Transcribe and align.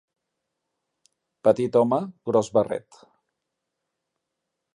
Petit 1.47 1.77
home, 1.81 1.99
gros 2.31 2.51
barret. 2.59 3.01